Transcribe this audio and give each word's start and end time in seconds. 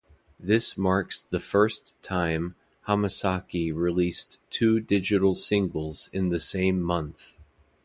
This 0.39 0.79
marks 0.79 1.21
the 1.21 1.39
first 1.39 1.93
time 2.01 2.55
Hamasaki 2.87 3.71
releases 3.71 4.39
two 4.49 4.79
digital 4.79 5.35
singles 5.35 6.09
in 6.11 6.29
the 6.29 6.39
same 6.39 6.81
month. 6.81 7.37